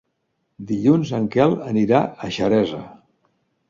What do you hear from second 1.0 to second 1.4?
en